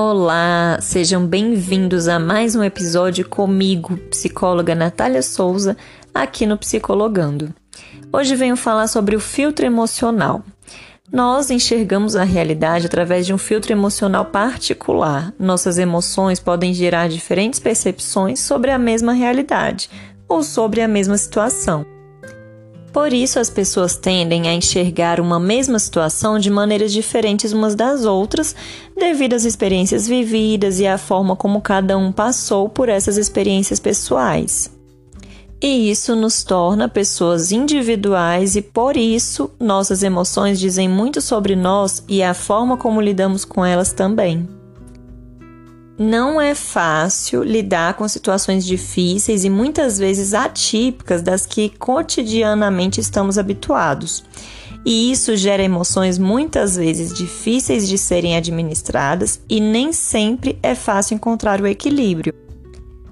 [0.00, 5.76] Olá, sejam bem-vindos a mais um episódio comigo, psicóloga Natália Souza,
[6.14, 7.52] aqui no Psicologando.
[8.12, 10.44] Hoje venho falar sobre o filtro emocional.
[11.12, 15.34] Nós enxergamos a realidade através de um filtro emocional particular.
[15.36, 19.90] Nossas emoções podem gerar diferentes percepções sobre a mesma realidade
[20.28, 21.84] ou sobre a mesma situação.
[22.92, 28.04] Por isso, as pessoas tendem a enxergar uma mesma situação de maneiras diferentes umas das
[28.04, 28.54] outras,
[28.96, 34.70] devido às experiências vividas e à forma como cada um passou por essas experiências pessoais.
[35.60, 42.02] E isso nos torna pessoas individuais e por isso nossas emoções dizem muito sobre nós
[42.08, 44.57] e a forma como lidamos com elas também.
[45.98, 53.36] Não é fácil lidar com situações difíceis e muitas vezes atípicas das que cotidianamente estamos
[53.36, 54.22] habituados.
[54.84, 61.16] E isso gera emoções muitas vezes difíceis de serem administradas e nem sempre é fácil
[61.16, 62.32] encontrar o equilíbrio.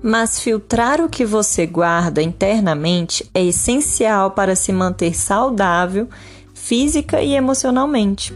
[0.00, 6.08] Mas filtrar o que você guarda internamente é essencial para se manter saudável
[6.54, 8.32] física e emocionalmente.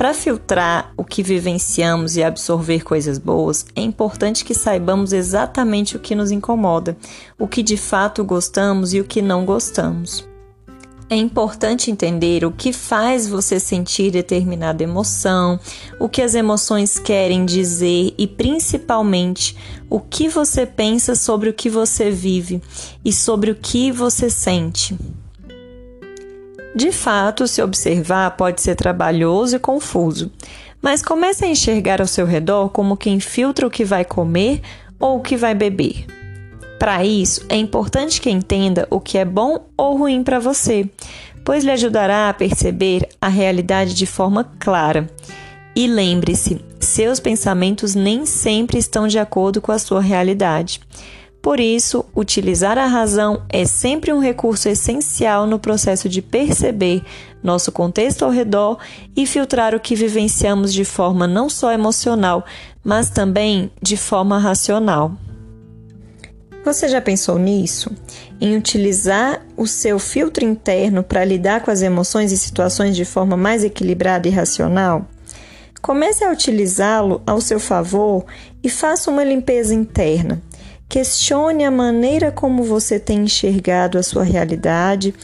[0.00, 6.00] Para filtrar o que vivenciamos e absorver coisas boas, é importante que saibamos exatamente o
[6.00, 6.96] que nos incomoda,
[7.38, 10.26] o que de fato gostamos e o que não gostamos.
[11.10, 15.60] É importante entender o que faz você sentir determinada emoção,
[15.98, 19.54] o que as emoções querem dizer e, principalmente,
[19.90, 22.62] o que você pensa sobre o que você vive
[23.04, 24.96] e sobre o que você sente.
[26.74, 30.30] De fato, se observar pode ser trabalhoso e confuso,
[30.80, 34.60] mas comece a enxergar ao seu redor como quem filtra o que vai comer
[34.98, 36.06] ou o que vai beber.
[36.78, 40.88] Para isso, é importante que entenda o que é bom ou ruim para você,
[41.44, 45.10] pois lhe ajudará a perceber a realidade de forma clara.
[45.74, 50.80] E lembre-se, seus pensamentos nem sempre estão de acordo com a sua realidade.
[51.42, 57.02] Por isso, utilizar a razão é sempre um recurso essencial no processo de perceber
[57.42, 58.78] nosso contexto ao redor
[59.16, 62.44] e filtrar o que vivenciamos de forma não só emocional,
[62.84, 65.12] mas também de forma racional.
[66.62, 67.90] Você já pensou nisso?
[68.38, 73.34] Em utilizar o seu filtro interno para lidar com as emoções e situações de forma
[73.34, 75.06] mais equilibrada e racional?
[75.80, 78.26] Comece a utilizá-lo ao seu favor
[78.62, 80.42] e faça uma limpeza interna.
[80.90, 85.14] Questione a maneira como você tem enxergado a sua realidade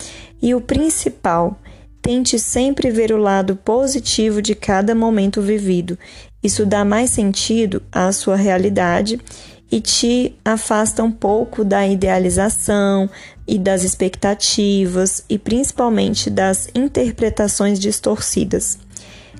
[0.41, 1.61] e o principal,
[2.01, 5.99] tente sempre ver o lado positivo de cada momento vivido.
[6.41, 9.21] Isso dá mais sentido à sua realidade
[9.69, 13.11] e te afasta um pouco da idealização
[13.45, 18.79] e das expectativas e principalmente das interpretações distorcidas.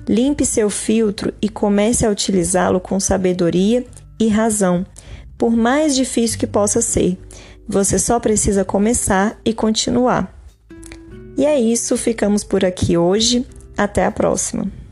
[0.05, 3.85] Limpe seu filtro e comece a utilizá-lo com sabedoria
[4.19, 4.85] e razão
[5.37, 7.17] por mais difícil que possa ser.
[7.67, 10.33] Você só precisa começar e continuar.
[11.37, 13.45] E é isso, ficamos por aqui hoje.
[13.77, 14.86] Até a próxima!